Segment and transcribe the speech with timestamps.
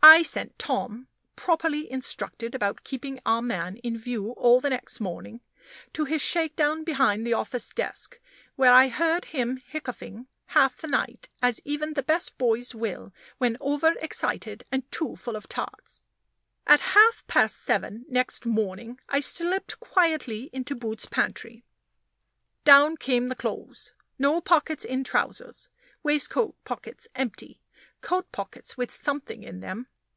[0.00, 1.06] I sent Tom
[1.36, 5.42] (properly instructed about keeping our man in view all the next morning)
[5.92, 8.18] to his shake down behind the office desk,
[8.56, 13.58] where I heard him hiccoughing half the night, as even the best boys will, when
[13.60, 16.00] over excited and too full of tarts.
[16.66, 21.64] At half past seven next morning, I slipped quietly into Boots's pantry.
[22.64, 23.92] Down came the clothes.
[24.18, 25.68] No pockets in trousers.
[26.02, 27.60] Waistcoat pockets empty.
[28.00, 29.86] Coat pockets with something in them.